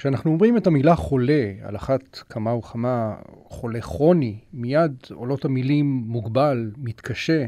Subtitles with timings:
[0.00, 6.70] כשאנחנו אומרים את המילה חולה, על אחת כמה וכמה חולה כרוני, מיד עולות המילים מוגבל,
[6.76, 7.46] מתקשה,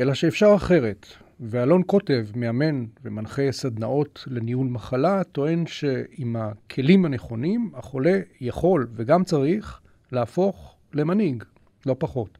[0.00, 1.06] אלא שאפשר אחרת.
[1.40, 9.80] ואלון קוטב, מאמן ומנחה סדנאות לניהול מחלה, טוען שעם הכלים הנכונים, החולה יכול וגם צריך
[10.12, 11.44] להפוך למנהיג,
[11.86, 12.38] לא פחות.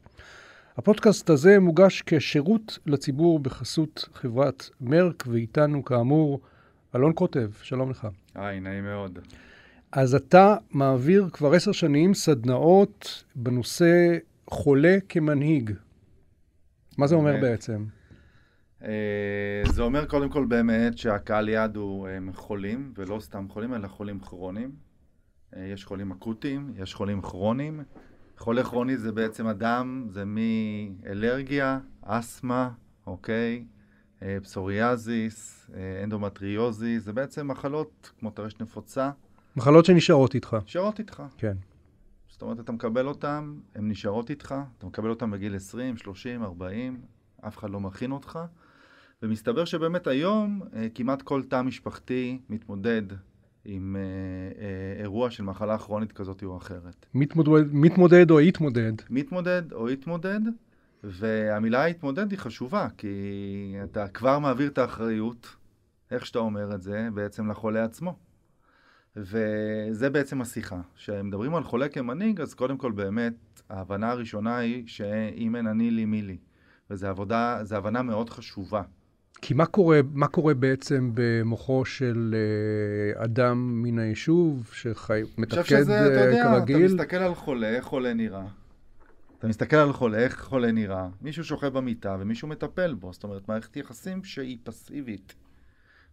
[0.76, 6.40] הפודקאסט הזה מוגש כשירות לציבור בחסות חברת מרק, ואיתנו כאמור
[6.94, 8.08] אלון קוטב, שלום לך.
[8.34, 9.18] היי, נעים מאוד.
[9.92, 14.18] אז אתה מעביר כבר עשר שנים סדנאות בנושא
[14.50, 15.70] חולה כמנהיג.
[16.98, 17.84] מה זה אומר בעצם?
[18.84, 23.88] אה, זה אומר קודם כל באמת שהקהל יעד הוא אה, חולים, ולא סתם חולים, אלא
[23.88, 24.70] חולים כרוניים.
[25.56, 27.80] אה, יש חולים אקוטיים, יש חולים כרוניים.
[28.38, 32.70] חולה כרוני זה בעצם אדם, זה מאלרגיה, אסתמה,
[33.06, 33.64] אוקיי?
[34.42, 35.70] פסוריאזיס,
[36.04, 39.10] אנדומטריוזיס, זה בעצם מחלות כמו טרשת נפוצה.
[39.56, 40.56] מחלות שנשארות איתך.
[40.64, 41.22] נשארות איתך.
[41.38, 41.56] כן.
[42.28, 47.00] זאת אומרת, אתה מקבל אותן, הן נשארות איתך, אתה מקבל אותן בגיל 20, 30, 40,
[47.40, 48.38] אף אחד לא מכין אותך,
[49.22, 53.02] ומסתבר שבאמת היום אה, כמעט כל תא משפחתי מתמודד
[53.64, 54.02] עם אה,
[54.62, 57.06] אה, אירוע של מחלה כרונית כזאת או אחרת.
[57.14, 58.92] מתמודד, מתמודד או התמודד.
[59.10, 60.40] מתמודד או התמודד,
[61.04, 65.56] והמילה התמודד היא חשובה, כי אתה כבר מעביר את האחריות,
[66.10, 68.16] איך שאתה אומר את זה, בעצם לחולה עצמו.
[69.16, 70.80] וזה בעצם השיחה.
[70.96, 73.34] כשמדברים על חולה כמנהיג, אז קודם כל באמת,
[73.70, 76.36] ההבנה הראשונה היא שאם אין אני לי מי לי.
[76.90, 78.82] וזו עבודה, הבנה מאוד חשובה.
[79.42, 82.34] כי מה קורה, מה קורה בעצם במוחו של
[83.16, 86.86] uh, אדם מן היישוב שחי, מתפקד שזה, אתה יודע, כרגיל?
[86.86, 88.46] אתה מסתכל על חולה, איך חולה נראה.
[89.40, 91.08] אתה מסתכל על חולה, איך חולה נראה.
[91.20, 93.12] מישהו שוכב במיטה ומישהו מטפל בו.
[93.12, 95.34] זאת אומרת, מערכת יחסים שהיא פסיבית.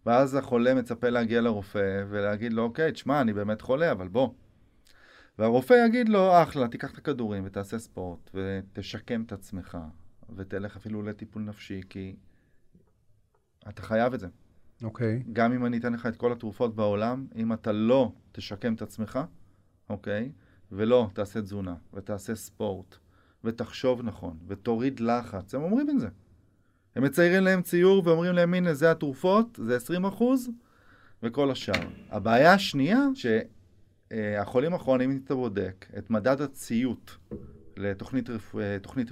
[0.06, 4.28] ואז החולה מצפה להגיע לרופא ולהגיד לו, אוקיי, תשמע, אני באמת חולה, אבל בוא.
[5.38, 9.78] והרופא יגיד לו, אחלה, תיקח את הכדורים ותעשה ספורט ותשקם את עצמך
[10.36, 12.16] ותלך אפילו לטיפול נפשי, כי
[13.68, 14.28] אתה חייב את זה.
[14.82, 15.22] אוקיי.
[15.26, 15.30] Okay.
[15.32, 19.18] גם אם אני אתן לך את כל התרופות בעולם, אם אתה לא תשקם את עצמך,
[19.90, 20.32] אוקיי?
[20.32, 22.96] Okay, ולא תעשה תזונה, ותעשה ספורט,
[23.44, 26.08] ותחשוב נכון, ותוריד לחץ, הם אומרים את זה.
[26.96, 30.50] הם מציירים להם ציור ואומרים להם, הנה, זה התרופות, זה 20 אחוז,
[31.22, 31.88] וכל השאר.
[32.10, 37.16] הבעיה השנייה, שהחולים הכרוניים, אם אתה בודק את מדד הציות
[37.76, 38.62] לתוכנית רפוא,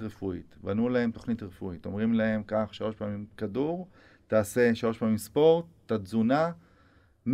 [0.01, 3.87] רפואית, בנו להם תוכנית רפואית, אומרים להם, קח שלוש פעמים כדור,
[4.27, 6.51] תעשה שלוש פעמים ספורט, את התזונה,
[7.27, 7.31] 100%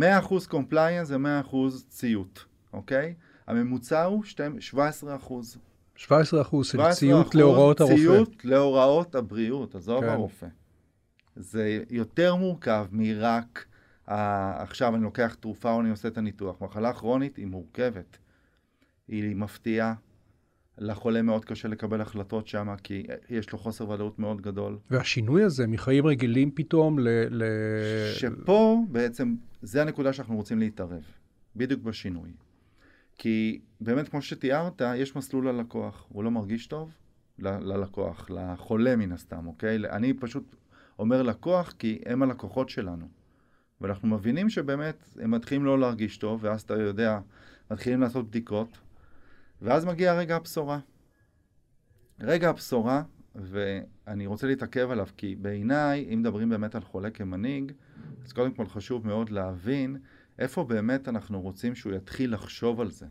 [0.48, 1.56] compliance זה 100%
[1.88, 3.14] ציות, אוקיי?
[3.46, 4.24] הממוצע הוא
[4.74, 4.78] 17%.
[5.96, 7.96] 17 אחוז של ציות להוראות הרופא.
[7.96, 10.08] ציות להוראות הבריאות, עזוב כן.
[10.08, 10.46] הרופא.
[11.36, 13.64] זה יותר מורכב מרק
[14.08, 14.62] ה...
[14.62, 16.60] עכשיו אני לוקח תרופה או אני עושה את הניתוח.
[16.60, 18.18] מחלה כרונית היא מורכבת.
[19.08, 19.94] היא מפתיעה.
[20.78, 24.78] לחולה מאוד קשה לקבל החלטות שם, כי יש לו חוסר ודאות מאוד גדול.
[24.90, 27.08] והשינוי הזה מחיים רגילים פתאום ל...
[27.30, 27.44] ל...
[28.14, 31.02] שפה בעצם, זה הנקודה שאנחנו רוצים להתערב.
[31.56, 32.30] בדיוק בשינוי.
[33.18, 36.06] כי באמת, כמו שתיארת, יש מסלול ללקוח.
[36.08, 36.94] הוא לא מרגיש טוב
[37.38, 39.76] ל- ללקוח, לחולה מן הסתם, אוקיי?
[39.76, 40.56] אני פשוט
[40.98, 43.08] אומר לקוח כי הם הלקוחות שלנו.
[43.80, 47.18] ואנחנו מבינים שבאמת הם מתחילים לא להרגיש טוב, ואז אתה יודע,
[47.70, 48.78] מתחילים לעשות בדיקות,
[49.62, 50.78] ואז מגיע רגע הבשורה.
[52.20, 53.02] רגע הבשורה,
[53.34, 57.72] ואני רוצה להתעכב עליו, כי בעיניי, אם מדברים באמת על חולה כמנהיג,
[58.24, 59.96] אז קודם כל חשוב מאוד להבין
[60.38, 63.06] איפה באמת אנחנו רוצים שהוא יתחיל לחשוב על זה?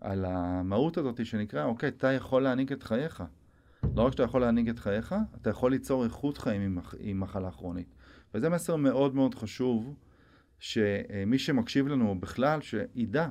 [0.00, 3.24] על המהות הזאת שנקרא, אוקיי, אתה יכול להנהיג את חייך.
[3.96, 7.50] לא רק שאתה יכול להנהיג את חייך, אתה יכול ליצור איכות חיים עם, עם מחלה
[7.50, 7.94] כרונית.
[8.34, 9.94] וזה מסר מאוד מאוד חשוב,
[10.58, 13.28] שמי שמקשיב לנו בכלל, שידע,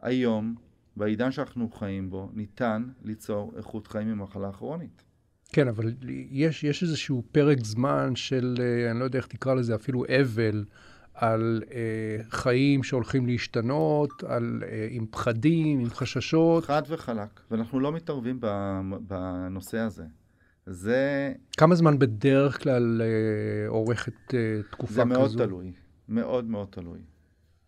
[0.00, 0.54] היום,
[0.96, 5.02] בעידן שאנחנו חיים בו, ניתן ליצור איכות חיים עם מחלה כרונית.
[5.52, 5.94] כן, אבל
[6.30, 10.64] יש, יש איזשהו פרק זמן של, אה, אני לא יודע איך תקרא לזה, אפילו אבל,
[11.20, 16.64] על אה, חיים שהולכים להשתנות, על, אה, עם פחדים, עם חששות.
[16.64, 18.40] חד וחלק, ואנחנו לא מתערבים
[19.00, 20.04] בנושא הזה.
[20.66, 21.32] זה...
[21.56, 24.94] כמה זמן בדרך כלל אה, עורכת אה, תקופה כזו?
[24.94, 25.38] זה מאוד כזו?
[25.46, 25.72] תלוי,
[26.08, 27.00] מאוד מאוד תלוי.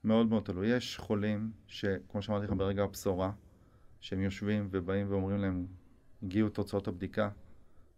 [0.05, 0.67] מאוד מאוד תלוי.
[0.67, 3.31] יש חולים שכמו שאמרתי לך ברגע הבשורה,
[4.01, 5.67] שהם יושבים ובאים ואומרים להם,
[6.23, 7.29] הגיעו תוצאות הבדיקה,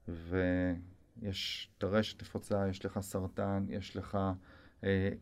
[0.08, 4.18] ויש טרשת נפוצה, יש לך סרטן, יש לך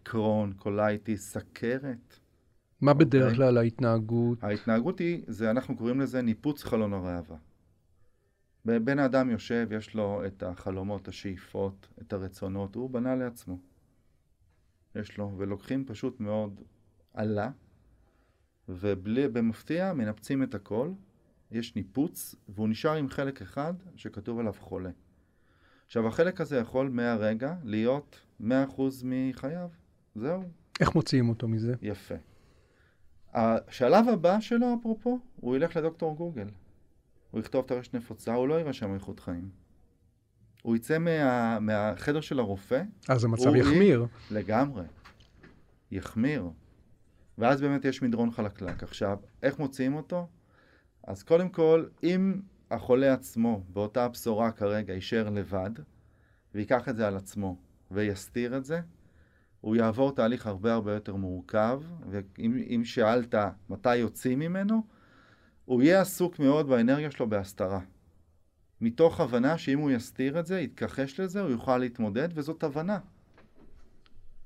[0.02, 2.18] קרוהן, קוליטיס, סכרת.
[2.80, 3.36] מה בדרך אוקיי?
[3.36, 4.44] כלל ההתנהגות?
[4.44, 7.36] ההתנהגות היא, זה אנחנו קוראים לזה ניפוץ חלון הראווה.
[8.64, 13.58] בן האדם יושב, יש לו את החלומות, השאיפות, את הרצונות, הוא בנה לעצמו.
[14.94, 16.60] יש לו, ולוקחים פשוט מאוד
[17.14, 17.50] עלה,
[18.68, 20.90] ובמפתיע מנפצים את הכל,
[21.50, 24.90] יש ניפוץ, והוא נשאר עם חלק אחד שכתוב עליו חולה.
[25.86, 28.44] עכשיו, החלק הזה יכול מהרגע להיות 100%
[29.04, 29.68] מחייו.
[30.14, 30.42] זהו.
[30.80, 31.74] איך מוציאים אותו מזה?
[31.82, 32.14] יפה.
[33.34, 36.48] השלב הבא שלו, אפרופו, הוא ילך לדוקטור גוגל.
[37.30, 39.50] הוא יכתוב את הרשת נפוצה, הוא לא יירשם איכות חיים.
[40.62, 42.82] הוא יצא מה, מהחדר של הרופא.
[43.08, 44.06] אז המצב יחמיר.
[44.30, 44.34] י...
[44.34, 44.84] לגמרי.
[45.90, 46.50] יחמיר.
[47.38, 48.82] ואז באמת יש מדרון חלקלק.
[48.82, 50.26] עכשיו, איך מוציאים אותו?
[51.04, 52.40] אז קודם כל, אם
[52.72, 55.70] החולה עצמו באותה הבשורה כרגע יישאר לבד,
[56.54, 57.56] ויקח את זה על עצמו
[57.90, 58.80] ויסתיר את זה,
[59.60, 61.80] הוא יעבור תהליך הרבה הרבה יותר מורכב,
[62.10, 63.34] ואם שאלת
[63.70, 64.82] מתי יוצאים ממנו,
[65.64, 67.80] הוא יהיה עסוק מאוד באנרגיה שלו בהסתרה.
[68.80, 72.98] מתוך הבנה שאם הוא יסתיר את זה, יתכחש לזה, הוא יוכל להתמודד, וזאת הבנה.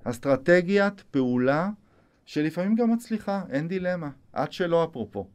[0.05, 1.70] אסטרטגיית פעולה
[2.25, 5.28] שלפעמים גם מצליחה, אין דילמה, עד שלא אפרופו.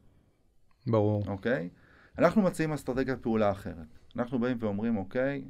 [0.87, 1.23] ברור.
[1.27, 1.69] אוקיי?
[2.17, 3.87] אנחנו מציעים אסטרטגיית פעולה אחרת.
[4.15, 5.45] אנחנו באים ואומרים, אוקיי,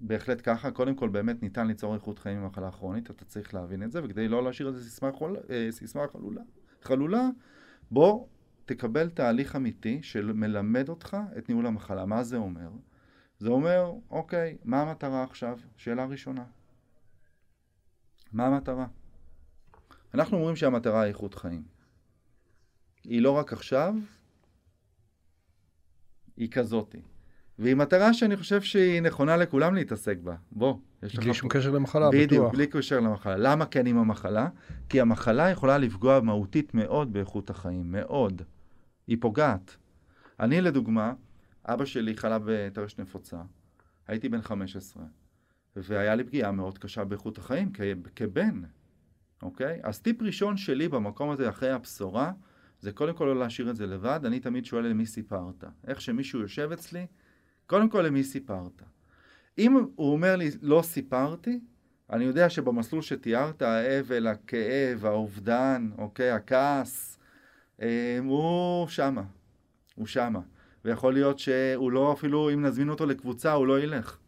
[0.00, 3.92] בהחלט ככה, קודם כל באמת ניתן ליצור איכות חיים ממחלה כרונית, אתה צריך להבין את
[3.92, 6.42] זה, וכדי לא להשאיר את זה סיסמה, חול, אה, סיסמה חלולה,
[6.82, 7.28] חלולה,
[7.90, 8.26] בוא
[8.64, 12.06] תקבל תהליך אמיתי שמלמד אותך את ניהול המחלה.
[12.06, 12.70] מה זה אומר?
[13.38, 15.58] זה אומר, אוקיי, מה המטרה עכשיו?
[15.76, 16.44] שאלה ראשונה.
[18.32, 18.86] מה המטרה?
[20.14, 21.62] אנחנו אומרים שהמטרה היא איכות חיים.
[23.04, 23.94] היא לא רק עכשיו,
[26.40, 27.00] היא כזאתי.
[27.58, 30.34] והיא מטרה שאני חושב שהיא נכונה לכולם להתעסק בה.
[30.52, 31.24] בוא, יש לך...
[31.24, 32.20] בלי שום קשר למחלה, בטוח.
[32.22, 33.36] בדיוק, בלי קשר למחלה.
[33.36, 34.48] למה כן עם המחלה?
[34.88, 38.42] כי המחלה יכולה לפגוע מהותית מאוד באיכות החיים, מאוד.
[39.06, 39.76] היא פוגעת.
[40.40, 41.12] אני, לדוגמה,
[41.64, 43.36] אבא שלי חלה בטרשת נפוצה.
[44.08, 45.02] הייתי בן 15,
[45.76, 47.80] והיה לי פגיעה מאוד קשה באיכות החיים כ-
[48.16, 48.60] כבן,
[49.42, 49.80] אוקיי?
[49.82, 52.32] אז טיפ ראשון שלי במקום הזה, אחרי הבשורה,
[52.80, 54.20] זה קודם כל לא להשאיר את זה לבד.
[54.24, 55.64] אני תמיד שואל למי סיפרת.
[55.86, 57.06] איך שמישהו יושב אצלי,
[57.66, 58.82] קודם כל למי סיפרת.
[59.58, 61.60] אם הוא אומר לי, לא סיפרתי,
[62.10, 67.18] אני יודע שבמסלול שתיארת, האבל, הכאב, האובדן, אוקיי, הכעס,
[67.82, 69.22] אה, הוא שמה.
[69.94, 70.40] הוא שמה.
[70.84, 74.18] ויכול להיות שהוא לא, אפילו אם נזמין אותו לקבוצה, הוא לא ילך.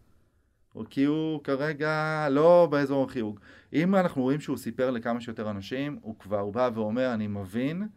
[0.90, 3.40] כי הוא כרגע לא באזור החיוג.
[3.72, 7.88] אם אנחנו רואים שהוא סיפר לכמה שיותר אנשים, הוא כבר בא ואומר, אני מבין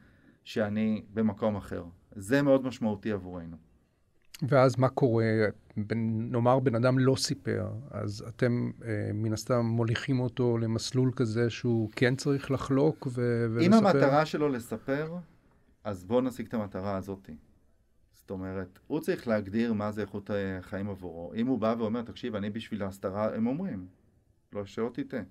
[0.46, 1.84] שאני במקום אחר.
[2.16, 3.58] זה מאוד משמעותי עבורנו.
[4.42, 5.26] ואז מה קורה?
[5.96, 11.90] נאמר בן אדם לא סיפר, אז אתם אה, מן הסתם מוליכים אותו למסלול כזה שהוא
[11.96, 13.68] כן צריך לחלוק ו- ולספר?
[13.68, 15.16] אם המטרה שלו לספר,
[15.84, 17.30] אז בואו נשיג את המטרה הזאת.
[18.14, 21.34] זאת אומרת, הוא צריך להגדיר מה זה איכות החיים עבורו.
[21.36, 23.88] אם הוא בא ואומר, תקשיב, אני בשביל ההסתרה, הם אומרים,
[24.54, 25.22] לא שלא תטעה,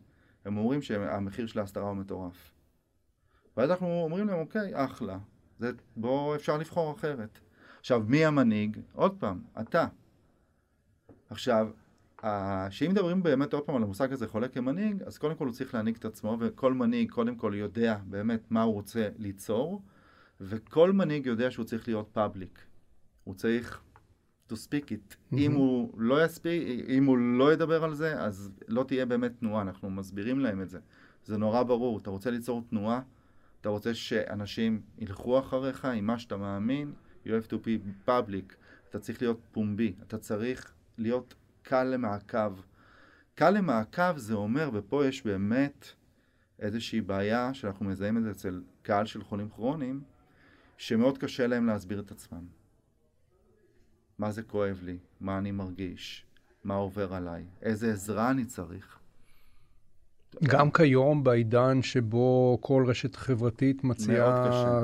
[0.44, 2.53] הם אומרים שהמחיר של ההסתרה הוא מטורף.
[3.56, 5.18] ואז אנחנו אומרים להם, אוקיי, אחלה,
[5.58, 7.38] זה, בוא, אפשר לבחור אחרת.
[7.80, 8.80] עכשיו, מי המנהיג?
[8.92, 9.86] עוד פעם, אתה.
[11.30, 11.68] עכשיו,
[12.70, 15.74] שאם מדברים באמת עוד פעם על המושג הזה חולה כמנהיג, אז קודם כל הוא צריך
[15.74, 19.82] להנהיג את עצמו, וכל מנהיג קודם כל יודע באמת מה הוא רוצה ליצור,
[20.40, 22.58] וכל מנהיג יודע שהוא צריך להיות פאבליק.
[23.24, 23.82] הוא צריך
[24.48, 25.12] to speak it.
[25.12, 25.36] Mm-hmm.
[25.38, 29.62] אם הוא לא יספיק, אם הוא לא ידבר על זה, אז לא תהיה באמת תנועה,
[29.62, 30.78] אנחנו מסבירים להם את זה.
[31.24, 33.00] זה נורא ברור, אתה רוצה ליצור תנועה,
[33.64, 36.92] אתה רוצה שאנשים ילכו אחריך עם מה שאתה מאמין,
[37.26, 38.54] you have to be public,
[38.90, 42.60] אתה צריך להיות פומבי, אתה צריך להיות קל למעקב.
[43.34, 45.86] קל למעקב זה אומר, ופה יש באמת
[46.58, 50.02] איזושהי בעיה שאנחנו מזהים את זה אצל קהל של חולים כרוניים,
[50.76, 52.46] שמאוד קשה להם להסביר את עצמם.
[54.18, 54.98] מה זה כואב לי?
[55.20, 56.26] מה אני מרגיש?
[56.64, 57.44] מה עובר עליי?
[57.62, 58.98] איזה עזרה אני צריך?
[60.42, 64.80] גם כיום, בעידן שבו כל רשת חברתית מציעה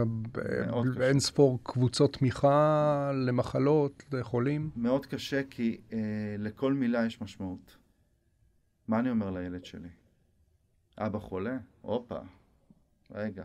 [1.00, 4.70] אין ספור קבוצות תמיכה למחלות, לחולים.
[4.76, 5.98] מאוד קשה, כי אה,
[6.38, 7.76] לכל מילה יש משמעות.
[8.88, 9.88] מה אני אומר לילד שלי?
[10.98, 11.58] אבא חולה?
[11.80, 12.18] הופה,
[13.10, 13.44] רגע.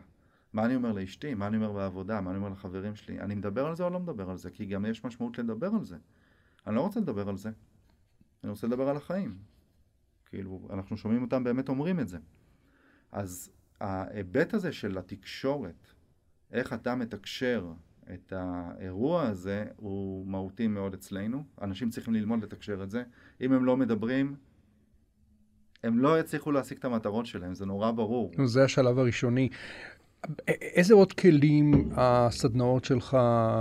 [0.53, 1.33] מה אני אומר לאשתי?
[1.33, 2.21] מה אני אומר בעבודה?
[2.21, 3.19] מה אני אומר לחברים שלי?
[3.19, 4.49] אני מדבר על זה או לא מדבר על זה?
[4.51, 5.97] כי גם יש משמעות לדבר על זה.
[6.67, 7.49] אני לא רוצה לדבר על זה.
[8.43, 9.37] אני רוצה לדבר על החיים.
[10.35, 12.17] כאילו, אנחנו שומעים אותם באמת אומרים את זה.
[13.11, 13.51] אז
[13.81, 15.87] ההיבט הזה של התקשורת,
[16.51, 17.71] איך אתה מתקשר
[18.13, 21.43] את האירוע הזה, הוא מהותי מאוד אצלנו.
[21.61, 23.03] אנשים צריכים ללמוד לתקשר את זה.
[23.41, 24.35] אם הם לא מדברים,
[25.83, 28.31] הם לא יצליחו להשיג את המטרות שלהם, זה נורא ברור.
[28.45, 29.49] זה השלב הראשוני.
[30.47, 33.17] איזה עוד כלים הסדנאות שלך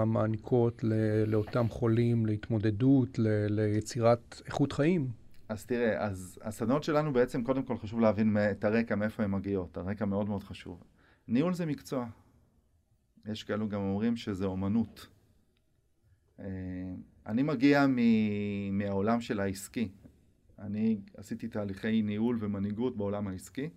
[0.06, 0.84] מעניקות
[1.26, 5.23] לאותם חולים להתמודדות, ליצירת איכות חיים?
[5.48, 9.76] אז תראה, אז הסדנות שלנו בעצם, קודם כל חשוב להבין את הרקע, מאיפה הן מגיעות.
[9.76, 10.82] הרקע מאוד מאוד חשוב.
[11.28, 12.06] ניהול זה מקצוע.
[13.26, 15.06] יש כאלו גם אומרים שזה אומנות.
[16.40, 16.44] אה,
[17.26, 19.88] אני מגיע מ- מהעולם של העסקי.
[20.58, 23.70] אני עשיתי תהליכי ניהול ומנהיגות בעולם העסקי,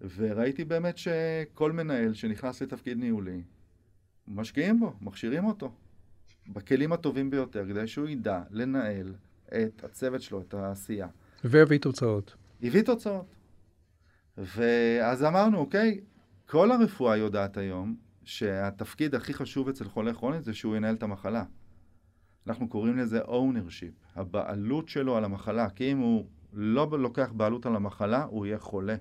[0.00, 3.42] וראיתי באמת שכל מנהל שנכנס לתפקיד ניהולי,
[4.28, 5.72] משקיעים בו, מכשירים אותו,
[6.48, 9.14] בכלים הטובים ביותר, כדי שהוא ידע לנהל
[9.56, 11.08] את הצוות שלו, את העשייה.
[11.44, 12.36] והביא תוצאות.
[12.62, 13.34] הביא תוצאות.
[14.36, 16.00] ואז אמרנו, אוקיי,
[16.46, 21.44] כל הרפואה יודעת היום שהתפקיד הכי חשוב אצל חולה כרוני זה שהוא ינהל את המחלה.
[22.46, 27.76] אנחנו קוראים לזה ownership, הבעלות שלו על המחלה, כי אם הוא לא לוקח בעלות על
[27.76, 28.96] המחלה, הוא יהיה חולה.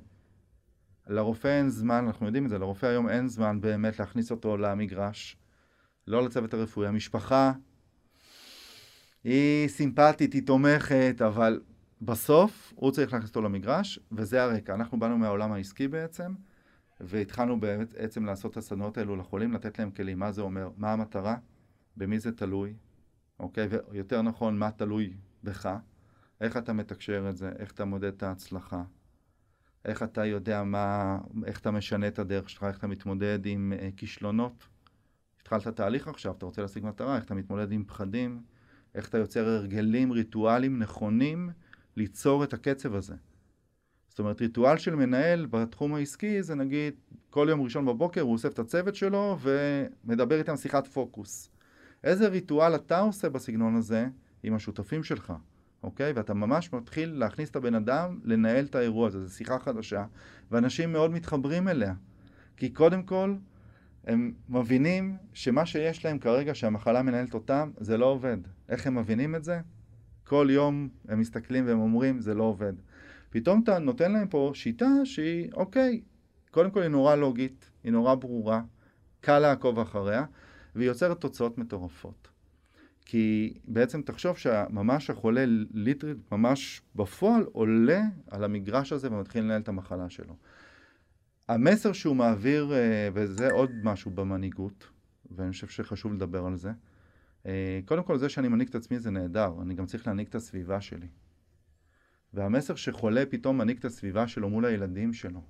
[1.07, 5.37] לרופא אין זמן, אנחנו יודעים את זה, לרופא היום אין זמן באמת להכניס אותו למגרש,
[6.07, 6.87] לא לצוות הרפואי.
[6.87, 7.53] המשפחה
[9.23, 11.61] היא סימפטית, היא תומכת, אבל
[12.01, 14.73] בסוף הוא צריך להכניס אותו למגרש, וזה הרקע.
[14.73, 16.33] אנחנו באנו מהעולם העסקי בעצם,
[16.99, 20.19] והתחלנו בעצם לעשות את הסדנאות האלו לחולים, לתת להם כלים.
[20.19, 20.69] מה זה אומר?
[20.77, 21.35] מה המטרה?
[21.97, 22.73] במי זה תלוי?
[23.39, 23.67] אוקיי?
[23.91, 25.13] ויותר נכון, מה תלוי
[25.43, 25.75] בך?
[26.41, 27.51] איך אתה מתקשר את זה?
[27.59, 28.83] איך אתה מודד את ההצלחה?
[29.85, 33.97] איך אתה יודע מה, איך אתה משנה את הדרך שלך, איך אתה מתמודד עם uh,
[33.97, 34.67] כישלונות.
[35.41, 38.41] התחלת תהליך עכשיו, אתה רוצה להשיג מטרה, איך אתה מתמודד עם פחדים,
[38.95, 41.49] איך אתה יוצר הרגלים, ריטואלים נכונים
[41.97, 43.15] ליצור את הקצב הזה.
[44.09, 46.93] זאת אומרת, ריטואל של מנהל בתחום העסקי זה נגיד
[47.29, 51.49] כל יום ראשון בבוקר הוא אוסף את הצוות שלו ומדבר איתם שיחת פוקוס.
[52.03, 54.07] איזה ריטואל אתה עושה בסגנון הזה
[54.43, 55.33] עם השותפים שלך?
[55.83, 56.11] אוקיי?
[56.11, 60.05] ואתה ממש מתחיל להכניס את הבן אדם לנהל את האירוע הזה, זו שיחה חדשה,
[60.51, 61.93] ואנשים מאוד מתחברים אליה.
[62.57, 63.35] כי קודם כל,
[64.07, 68.37] הם מבינים שמה שיש להם כרגע, שהמחלה מנהלת אותם, זה לא עובד.
[68.69, 69.59] איך הם מבינים את זה?
[70.23, 72.73] כל יום הם מסתכלים והם אומרים, זה לא עובד.
[73.29, 76.01] פתאום אתה נותן להם פה שיטה שהיא, אוקיי,
[76.51, 78.61] קודם כל היא נורא לוגית, היא נורא ברורה,
[79.21, 80.25] קל לעקוב אחריה,
[80.75, 82.27] והיא יוצרת תוצאות מטורפות.
[83.05, 85.43] כי בעצם תחשוב שממש החולה
[85.73, 90.35] ליטרית, ממש בפועל עולה על המגרש הזה ומתחיל לנהל את המחלה שלו.
[91.47, 94.87] המסר שהוא מעביר, אה, וזה עוד משהו במנהיגות,
[95.31, 96.71] ואני חושב שחשוב לדבר על זה,
[97.45, 100.35] אה, קודם כל זה שאני מנהיג את עצמי זה נהדר, אני גם צריך להנהיג את
[100.35, 101.07] הסביבה שלי.
[102.33, 105.41] והמסר שחולה פתאום מנהיג את הסביבה שלו מול הילדים שלו.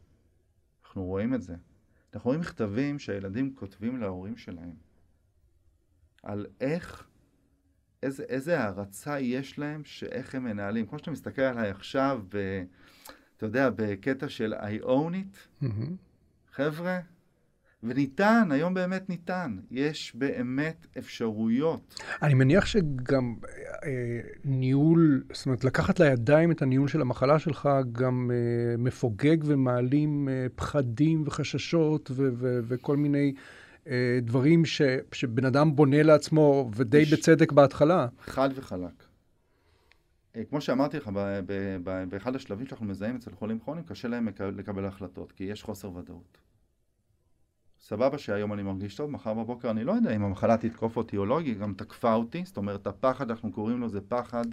[0.83, 1.55] אנחנו רואים את זה.
[2.13, 4.74] אנחנו רואים מכתבים שהילדים כותבים להורים שלהם
[6.24, 7.07] על איך
[8.03, 10.86] איזה, איזה הערצה יש להם, שאיך הם מנהלים.
[10.86, 12.24] כמו שאתה מסתכל עליי עכשיו,
[13.41, 15.89] אתה יודע, בקטע של I own it, mm-hmm.
[16.55, 17.00] חבר'ה,
[17.83, 19.57] וניתן, היום באמת ניתן.
[19.71, 22.01] יש באמת אפשרויות.
[22.21, 23.36] אני מניח שגם
[23.83, 30.29] אה, ניהול, זאת אומרת, לקחת לידיים את הניהול של המחלה שלך, גם אה, מפוגג ומעלים
[30.29, 33.33] אה, פחדים וחששות ו- ו- וכל מיני...
[33.88, 34.81] אה, דברים ש,
[35.12, 37.13] שבן אדם בונה לעצמו, ודי יש...
[37.13, 38.07] בצדק בהתחלה.
[38.25, 39.10] חד וחלק.
[40.35, 41.09] אה, כמו שאמרתי לך,
[42.09, 46.38] באחד השלבים שאנחנו מזהים אצל חולים כרוניים, קשה להם לקבל החלטות, כי יש חוסר ודאות.
[47.79, 51.25] סבבה שהיום אני מרגיש טוב, מחר בבוקר אני לא יודע אם המחלה תתקוף אותי או
[51.25, 54.45] לא, היא גם תקפה אותי, זאת אומרת הפחד, אנחנו קוראים לו, זה פחד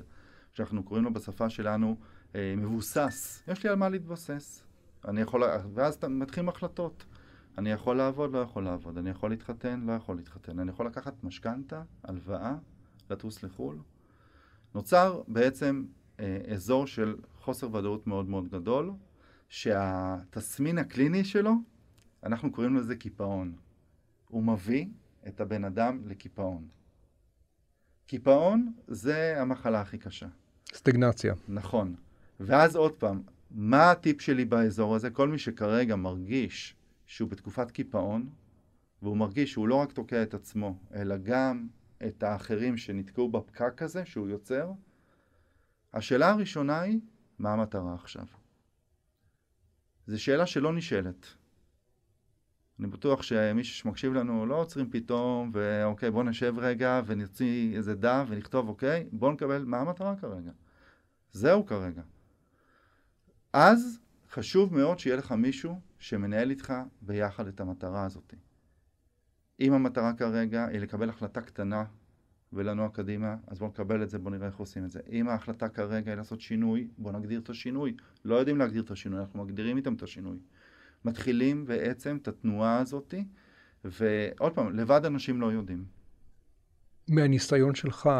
[0.53, 1.97] שאנחנו קוראים לו בשפה שלנו
[2.35, 3.43] אה, מבוסס.
[3.49, 4.65] יש לי על מה להתבסס.
[5.09, 5.43] אני יכול,
[5.75, 7.05] ואז מתחילים החלטות.
[7.59, 11.25] אני יכול לעבוד, לא יכול לעבוד, אני יכול להתחתן, לא יכול להתחתן, אני יכול לקחת
[11.25, 12.55] משכנתה, הלוואה,
[13.11, 13.79] לטוס לחו"ל.
[14.75, 15.85] נוצר בעצם
[16.21, 18.93] אה, אזור של חוסר ודאות מאוד מאוד גדול,
[19.49, 21.53] שהתסמין הקליני שלו,
[22.25, 23.53] אנחנו קוראים לזה קיפאון.
[24.29, 24.87] הוא מביא
[25.29, 26.69] את הבן אדם לקיפאון.
[28.07, 30.27] קיפאון זה המחלה הכי קשה.
[30.75, 31.35] סטגנציה.
[31.49, 31.95] נכון.
[32.41, 35.11] ואז עוד פעם, מה הטיפ שלי באזור הזה?
[35.11, 38.29] כל מי שכרגע מרגיש שהוא בתקופת קיפאון,
[39.03, 41.67] והוא מרגיש שהוא לא רק תוקע את עצמו, אלא גם
[42.07, 44.73] את האחרים שנתקעו בפקק הזה שהוא יוצר,
[45.95, 47.01] השאלה הראשונה היא,
[47.39, 48.27] מה המטרה עכשיו?
[50.07, 51.27] זו שאלה שלא נשאלת.
[52.81, 58.25] אני בטוח שמי שמקשיב לנו לא עוצרים פתאום, ואוקיי, בוא נשב רגע ונוציא איזה דף
[58.29, 60.51] ונכתוב, אוקיי, בוא נקבל, מה המטרה כרגע?
[61.33, 62.03] זהו כרגע.
[63.53, 63.99] אז
[64.31, 68.35] חשוב מאוד שיהיה לך מישהו שמנהל איתך ביחד את המטרה הזאת.
[69.61, 71.85] אם המטרה כרגע היא לקבל החלטה קטנה
[72.53, 75.01] ולנוע קדימה, אז בואו נקבל את זה, בואו נראה איך עושים את זה.
[75.13, 77.97] אם ההחלטה כרגע היא לעשות שינוי, בואו נגדיר את השינוי.
[78.25, 80.39] לא יודעים להגדיר את השינוי, אנחנו מגדירים איתם את השינוי.
[81.05, 83.15] מתחילים בעצם את התנועה הזאת,
[83.85, 85.85] ועוד פעם, לבד אנשים לא יודעים.
[87.09, 88.11] מהניסיון שלך,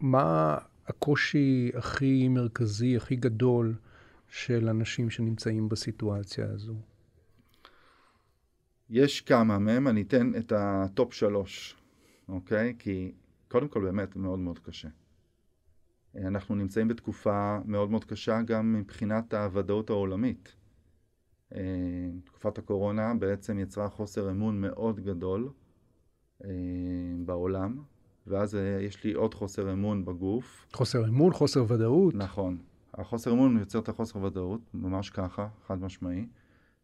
[0.00, 3.74] מה הקושי הכי מרכזי, הכי גדול
[4.28, 6.74] של אנשים שנמצאים בסיטואציה הזו?
[8.92, 11.76] יש כמה מהם, אני אתן את הטופ שלוש,
[12.28, 12.74] אוקיי?
[12.78, 13.12] כי
[13.48, 14.88] קודם כל באמת מאוד מאוד קשה.
[16.16, 20.56] אנחנו נמצאים בתקופה מאוד מאוד קשה גם מבחינת הוודאות העולמית.
[22.24, 25.50] תקופת הקורונה בעצם יצרה חוסר אמון מאוד גדול
[27.24, 27.82] בעולם,
[28.26, 30.66] ואז יש לי עוד חוסר אמון בגוף.
[30.72, 32.14] חוסר אמון, חוסר ודאות.
[32.14, 32.58] נכון.
[32.94, 36.26] החוסר אמון יוצר את החוסר ודאות, ממש ככה, חד משמעי,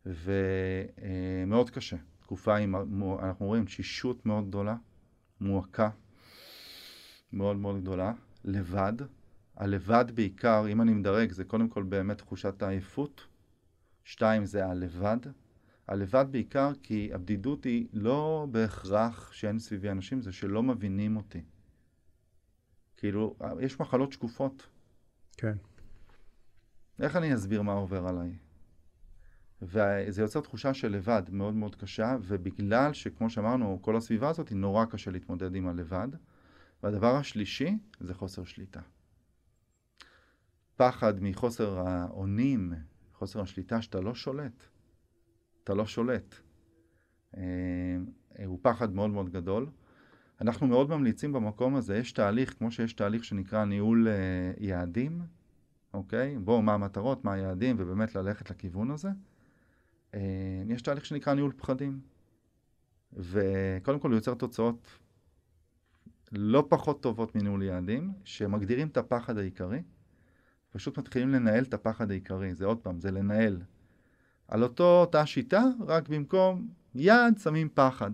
[0.08, 1.96] ומאוד קשה.
[2.20, 2.74] תקופה עם,
[3.22, 4.76] אנחנו רואים תשישות מאוד גדולה,
[5.40, 5.90] מועקה
[7.32, 8.12] מאוד מאוד גדולה,
[8.44, 8.92] לבד.
[9.56, 13.26] הלבד בעיקר, אם אני מדרג, זה קודם כל באמת תחושת העייפות.
[14.04, 15.18] שתיים, זה הלבד.
[15.88, 21.42] הלבד בעיקר כי הבדידות היא לא בהכרח שאין סביבי אנשים, זה שלא מבינים אותי.
[22.96, 24.68] כאילו, יש מחלות שקופות.
[25.36, 25.56] כן.
[27.00, 28.47] איך אני אסביר מה עובר עליי?
[29.62, 34.56] וזה יוצר תחושה של לבד מאוד מאוד קשה, ובגלל שכמו שאמרנו, כל הסביבה הזאת היא
[34.56, 36.08] נורא קשה להתמודד עם הלבד.
[36.82, 38.80] והדבר השלישי זה חוסר שליטה.
[40.76, 42.72] פחד מחוסר האונים,
[43.12, 44.64] חוסר השליטה שאתה לא שולט.
[45.64, 46.34] אתה לא שולט.
[47.36, 47.96] אה,
[48.46, 49.66] הוא פחד מאוד מאוד גדול.
[50.40, 55.22] אנחנו מאוד ממליצים במקום הזה, יש תהליך, כמו שיש תהליך שנקרא ניהול אה, יעדים,
[55.94, 56.38] אוקיי?
[56.38, 59.08] בואו, מה המטרות, מה היעדים, ובאמת ללכת לכיוון הזה.
[60.14, 60.20] אה,
[60.68, 62.00] יש תהליך שנקרא ניהול פחדים.
[63.12, 64.88] וקודם כל הוא יוצר תוצאות
[66.32, 69.82] לא פחות טובות מניהול יעדים, שמגדירים את הפחד העיקרי,
[70.70, 72.54] פשוט מתחילים לנהל את הפחד העיקרי.
[72.54, 73.62] זה עוד פעם, זה לנהל.
[74.48, 78.10] על אותו, אותה שיטה, רק במקום יעד שמים פחד.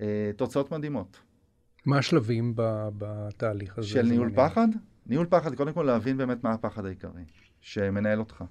[0.00, 1.20] אה, תוצאות מדהימות.
[1.86, 2.52] מה השלבים
[2.98, 3.88] בתהליך הזה?
[3.88, 4.48] של ניהול מעניין.
[4.48, 4.68] פחד?
[5.06, 7.24] ניהול פחד, קודם כל להבין באמת מה הפחד העיקרי
[7.60, 8.44] שמנהל אותך.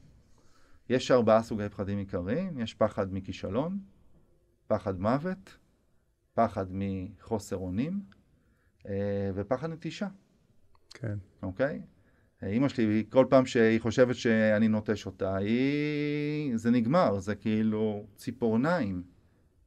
[0.90, 3.80] יש ארבעה סוגי פחדים עיקריים, יש פחד מכישלון,
[4.68, 5.58] פחד מוות,
[6.34, 8.02] פחד מחוסר אונים
[8.88, 10.08] אה, ופחד נטישה.
[10.90, 11.18] כן.
[11.44, 11.82] אוקיי?
[12.44, 16.58] אימא שלי, כל פעם שהיא חושבת שאני נוטש אותה, היא...
[16.58, 19.04] זה נגמר, זה כאילו ציפורניים.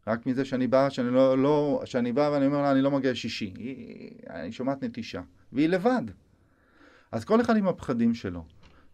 [0.07, 3.13] רק מזה שאני בא, שאני לא, לא, שאני בא ואני אומר לה, אני לא מגיע
[3.13, 3.55] לשישי.
[3.57, 4.11] היא...
[4.31, 5.23] אני שומעת נטישה.
[5.53, 6.03] והיא לבד.
[7.13, 8.45] אז כל אחד עם הפחדים שלו.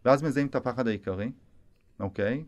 [0.05, 1.31] ואז מזהים את הפחד העיקרי,
[1.99, 2.43] אוקיי?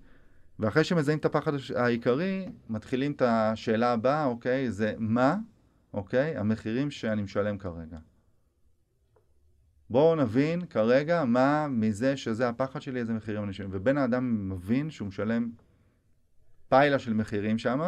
[0.59, 4.71] ואחרי שמזהים את הפחד העיקרי, מתחילים את השאלה הבאה, אוקיי?
[4.71, 5.35] זה מה,
[5.93, 6.37] אוקיי?
[6.37, 7.97] המחירים שאני משלם כרגע.
[9.89, 13.69] בואו נבין כרגע מה מזה שזה הפחד שלי, איזה מחירים אני משלם.
[13.71, 15.51] ובן האדם מבין שהוא משלם
[16.69, 17.79] פיילה של מחירים שם,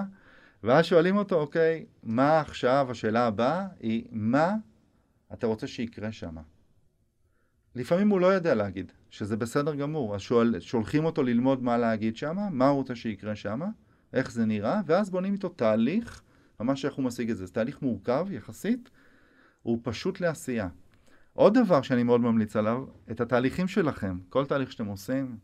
[0.63, 4.55] ואז שואלים אותו, אוקיי, מה עכשיו, השאלה הבאה היא, מה
[5.33, 6.35] אתה רוצה שיקרה שם?
[7.75, 10.15] לפעמים הוא לא יודע להגיד, שזה בסדר גמור.
[10.15, 13.61] אז שואל, שולחים אותו ללמוד מה להגיד שם, מה הוא רוצה שיקרה שם,
[14.13, 16.21] איך זה נראה, ואז בונים איתו תהליך,
[16.59, 17.45] ממש איך הוא משיג את זה.
[17.45, 18.89] זה תהליך מורכב יחסית,
[19.63, 20.67] הוא פשוט לעשייה.
[21.33, 25.37] עוד דבר שאני מאוד ממליץ עליו, את התהליכים שלכם, כל תהליך שאתם עושים,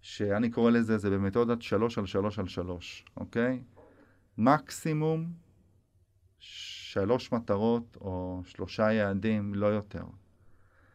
[0.00, 3.62] שאני קורא לזה, זה במתודת שלוש על שלוש על שלוש, אוקיי?
[4.38, 5.32] מקסימום
[6.38, 10.04] שלוש מטרות או שלושה יעדים, לא יותר.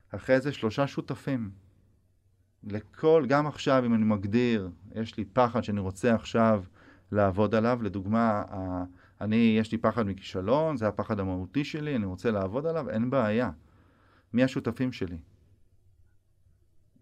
[0.10, 1.61] אחרי זה שלושה שותפים.
[2.64, 6.64] לכל, גם עכשיו, אם אני מגדיר, יש לי פחד שאני רוצה עכשיו
[7.12, 8.44] לעבוד עליו, לדוגמה,
[9.22, 13.52] אני, יש לי פחד מכישלון, זה הפחד המהותי שלי, אני רוצה לעבוד עליו, אין בעיה.
[14.34, 15.18] מי השותפים שלי?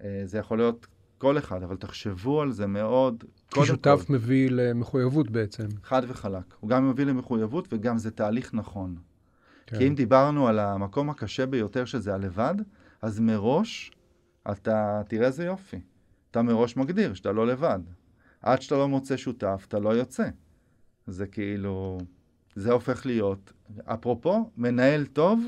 [0.04, 3.24] אה, זה יכול להיות כל אחד, אבל תחשבו על זה מאוד.
[3.52, 4.14] כי שותף כל.
[4.14, 5.68] מביא למחויבות בעצם.
[5.84, 6.54] חד וחלק.
[6.60, 8.96] הוא גם מביא למחויבות וגם זה תהליך נכון.
[9.66, 9.78] כן.
[9.78, 12.56] כי אם דיברנו על המקום הקשה ביותר שזה הלבד,
[13.02, 13.92] אז מראש
[14.52, 15.80] אתה, תראה איזה יופי.
[16.32, 17.80] אתה מראש מגדיר שאתה לא לבד.
[18.42, 20.30] עד שאתה לא מוצא שותף, אתה לא יוצא.
[21.08, 21.98] זה כאילו,
[22.56, 23.54] זה הופך להיות,
[23.86, 25.48] אפרופו, מנהל טוב,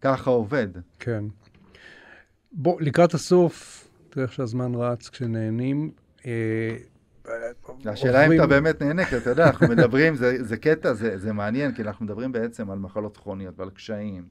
[0.00, 0.68] ככה עובד.
[0.98, 1.24] כן.
[2.52, 5.90] בוא, לקראת הסוף, תראה איך שהזמן רץ כשנהנים.
[6.26, 6.76] אה,
[7.84, 11.32] השאלה אם אתה באמת נהנה, כי אתה יודע, אנחנו מדברים, זה, זה קטע, זה, זה
[11.32, 14.28] מעניין, כי אנחנו מדברים בעצם על מחלות כרוניות ועל קשיים.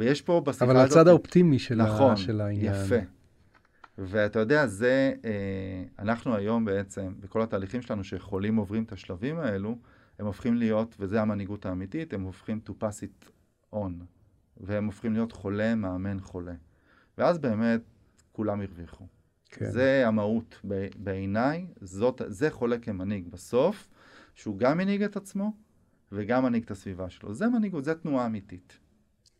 [0.00, 0.76] ויש פה בשיחה הזאת...
[0.76, 2.72] אבל הצד האופטימי של, נכון, ה, של העניין.
[2.72, 2.96] נכון, יפה.
[3.98, 9.78] ואתה יודע, זה, אה, אנחנו היום בעצם, בכל התהליכים שלנו, שחולים עוברים את השלבים האלו,
[10.18, 13.30] הם הופכים להיות, וזה המנהיגות האמיתית, הם הופכים to pass it
[13.74, 13.92] on.
[14.56, 16.54] והם הופכים להיות חולה, מאמן, חולה.
[17.18, 17.80] ואז באמת
[18.32, 19.06] כולם הרוויחו.
[19.50, 19.70] כן.
[19.70, 20.60] זה המהות
[20.96, 23.28] בעיניי, זאת, זה חולה כמנהיג.
[23.28, 23.88] בסוף,
[24.34, 25.52] שהוא גם מנהיג את עצמו
[26.12, 27.34] וגם מנהיג את הסביבה שלו.
[27.34, 28.78] זה מנהיגות, זה תנועה אמיתית.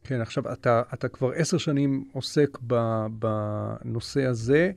[0.04, 4.72] כן, עכשיו, אתה, אתה כבר עשר שנים עוסק ב, בנושא הזה.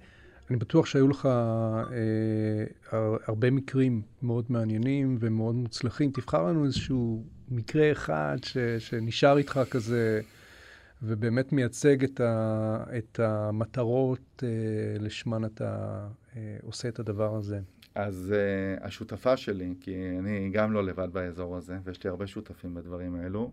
[0.49, 6.11] אני בטוח שהיו לך אה, הרבה מקרים מאוד מעניינים ומאוד מוצלחים.
[6.11, 10.21] תבחר לנו איזשהו מקרה אחד ש, שנשאר איתך כזה,
[11.03, 14.49] ובאמת מייצג את, ה, את המטרות אה,
[14.99, 15.99] לשמן אתה
[16.35, 17.59] אה, עושה את הדבר הזה.
[17.95, 22.73] אז uh, השותפה שלי, כי אני גם לא לבד באזור הזה, ויש לי הרבה שותפים
[22.73, 23.51] בדברים האלו,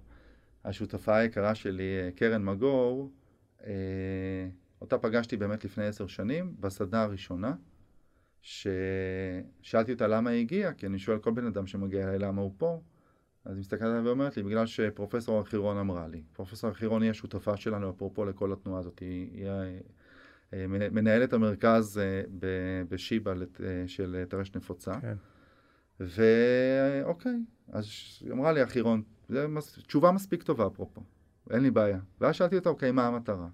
[0.65, 3.11] השותפה היקרה שלי, אה, קרן מגור,
[3.61, 3.65] uh,
[4.81, 7.55] אותה פגשתי באמת לפני עשר שנים, בסדנה הראשונה,
[8.41, 12.55] ששאלתי אותה למה היא הגיעה, כי אני שואל כל בן אדם שמגיע אליי למה הוא
[12.57, 12.81] פה,
[13.45, 16.23] אז היא מסתכלת עליי ואומרת לי, בגלל שפרופסור ארכירון אמרה לי.
[16.33, 19.49] פרופסור ארכירון היא השותפה שלנו, אפרופו לכל התנועה הזאת, היא, היא
[20.55, 22.23] אה, מנהלת המרכז אה,
[22.89, 25.01] בשיבא אה, של טרשת נפוצה.
[25.01, 25.15] כן.
[26.01, 27.39] ואוקיי,
[27.73, 27.87] אז
[28.21, 29.79] היא אמרה לי, אחירון, מס...
[29.79, 31.03] תשובה מספיק טובה אפרופו,
[31.51, 31.99] אין לי בעיה.
[32.21, 33.49] ואז שאלתי אותה, אוקיי, מה המטרה?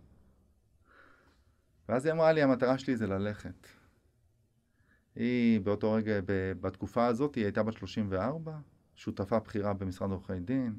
[1.88, 3.66] ואז היא אמרה לי, המטרה שלי זה ללכת.
[5.14, 6.12] היא באותו רגע,
[6.60, 8.58] בתקופה הזאת, היא הייתה בת 34,
[8.94, 10.78] שותפה בכירה במשרד עורכי דין,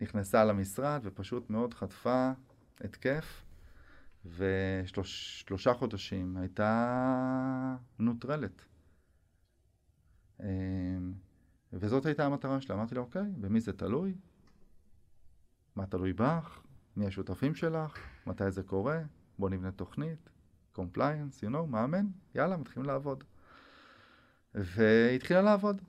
[0.00, 2.32] נכנסה למשרד ופשוט מאוד חטפה
[2.80, 3.44] התקף,
[4.36, 8.64] ושלושה חודשים הייתה נוטרלת.
[10.42, 11.12] אמ,
[11.72, 12.76] וזאת הייתה המטרה שלה.
[12.76, 14.14] אמרתי לה, אוקיי, במי זה תלוי?
[15.76, 16.62] מה תלוי בך?
[16.96, 17.98] מי השותפים שלך?
[18.26, 19.00] מתי זה קורה?
[19.38, 20.30] בוא נבנה תוכנית,
[20.76, 23.24] compliance, you know, מאמן, יאללה, מתחילים לעבוד.
[24.54, 25.82] והיא התחילה לעבוד.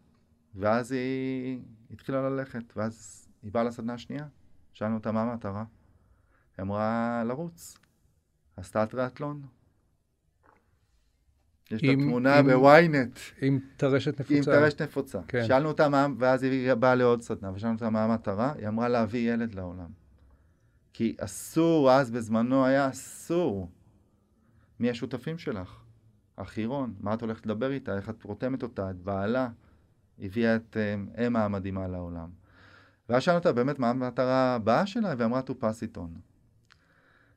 [0.55, 1.61] ואז היא
[1.91, 4.27] התחילה ללכת, ואז היא באה לסדנה השנייה.
[4.73, 5.65] שאלנו אותה מה המטרה.
[6.57, 7.77] היא אמרה לרוץ.
[8.57, 9.41] עשתה טריאטלון.
[11.73, 13.19] יש את התמונה בוויינט.
[13.41, 14.35] עם טרשת נפוצה.
[14.37, 15.19] עם טרשת נפוצה.
[15.27, 15.45] כן.
[15.47, 19.33] שאלנו אותה מה, ואז היא באה לעוד סדנה, ושאלנו אותה מה המטרה, היא אמרה להביא
[19.33, 19.89] ילד לעולם.
[20.93, 23.69] כי אסור, אז בזמנו היה אסור.
[24.79, 25.79] מי השותפים שלך?
[26.37, 29.49] החירון, מה את הולכת לדבר איתה, איך את רותמת אותה, את בעלה.
[30.19, 30.77] הביאה את
[31.27, 32.29] אמה המדהימה לעולם.
[33.09, 35.41] ואז שאלנו אותה באמת מה המטרה הבאה שלה, והיא אמרה
[35.93, 36.32] it on.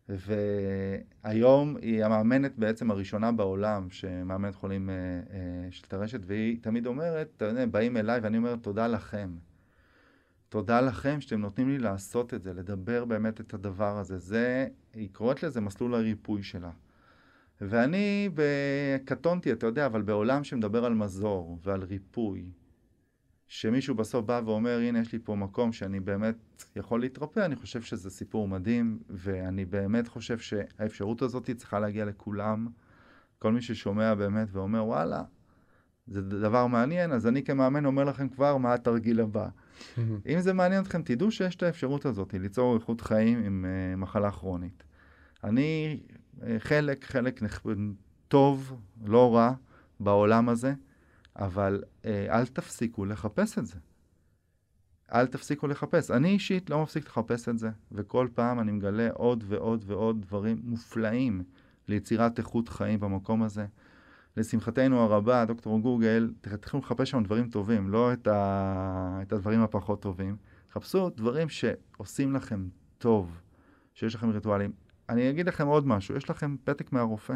[0.09, 7.29] והיום היא המאמנת בעצם הראשונה בעולם שמאמנת חולים אה, אה, של טרשת, והיא תמיד אומרת,
[7.37, 9.37] אתה יודע, באים אליי ואני אומר, תודה לכם.
[10.49, 14.19] תודה לכם שאתם נותנים לי לעשות את זה, לדבר באמת את הדבר הזה.
[14.19, 16.71] זה, היא קוראת לזה מסלול הריפוי שלה.
[17.61, 18.29] ואני
[19.05, 22.45] קטונתי, אתה יודע, אבל בעולם שמדבר על מזור ועל ריפוי,
[23.49, 26.37] שמישהו בסוף בא ואומר, הנה יש לי פה מקום שאני באמת
[26.77, 32.69] יכול להתרפא, אני חושב שזה סיפור מדהים, ואני באמת חושב שהאפשרות הזאת צריכה להגיע לכולם.
[33.39, 35.23] כל מי ששומע באמת ואומר, וואלה,
[36.07, 39.49] זה דבר מעניין, אז אני כמאמן אומר לכם כבר מה התרגיל הבא.
[40.33, 44.31] אם זה מעניין אתכם, תדעו שיש את האפשרות הזאת, ליצור איכות חיים עם uh, מחלה
[44.31, 44.83] כרונית.
[45.45, 46.01] אני
[46.41, 47.63] uh, חלק, חלק נכ...
[48.29, 49.53] טוב, לא רע,
[50.01, 50.75] בעולם הזה.
[51.39, 53.77] אבל אה, אל תפסיקו לחפש את זה.
[55.13, 56.11] אל תפסיקו לחפש.
[56.11, 60.61] אני אישית לא מפסיק לחפש את זה, וכל פעם אני מגלה עוד ועוד ועוד דברים
[60.65, 61.43] מופלאים
[61.89, 63.67] ליצירת איכות חיים במקום הזה.
[64.37, 69.19] לשמחתנו הרבה, דוקטור גוגל, תתחילו לחפש שם דברים טובים, לא את, ה...
[69.23, 70.37] את הדברים הפחות טובים.
[70.73, 72.69] חפשו דברים שעושים לכם
[72.99, 73.41] טוב,
[73.95, 74.73] שיש לכם ריטואלים.
[75.09, 77.35] אני אגיד לכם עוד משהו, יש לכם פתק מהרופא.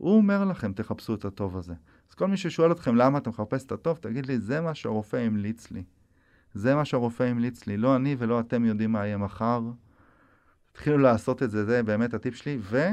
[0.00, 1.74] הוא אומר לכם, תחפשו את הטוב הזה.
[2.08, 5.16] אז כל מי ששואל אתכם למה אתה מחפש את הטוב, תגיד לי, זה מה שהרופא
[5.16, 5.82] המליץ לי.
[6.54, 7.76] זה מה שהרופא המליץ לי.
[7.76, 9.62] לא אני ולא אתם יודעים מה יהיה מחר.
[10.72, 12.58] תתחילו לעשות את זה, זה באמת הטיפ שלי.
[12.60, 12.88] ו...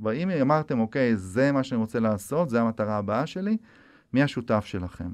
[0.00, 3.56] ואם אמרתם, אוקיי, זה מה שאני רוצה לעשות, זה המטרה הבאה שלי,
[4.12, 5.08] מי השותף שלכם?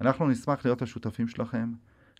[0.00, 1.72] אנחנו נשמח להיות השותפים שלכם,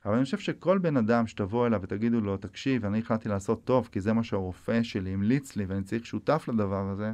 [0.05, 3.89] אבל אני חושב שכל בן אדם שתבוא אליו ותגידו לו, תקשיב, אני החלטתי לעשות טוב,
[3.93, 7.13] כי זה מה שהרופא שלי המליץ לי ואני צריך שותף לדבר הזה,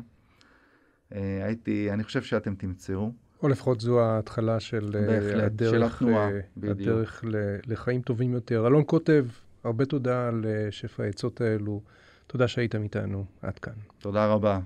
[1.45, 3.13] הייתי, אני חושב שאתם תמצאו.
[3.43, 6.31] או לפחות זו ההתחלה של אה, בהחלט, הדרך, של התנועה.
[6.63, 7.25] הדרך
[7.67, 8.67] לחיים טובים יותר.
[8.67, 9.27] אלון כותב,
[9.65, 11.81] הרבה תודה על שפע העצות האלו.
[12.27, 13.25] תודה שהייתם איתנו.
[13.43, 13.73] עד כאן.
[13.99, 14.61] תודה רבה.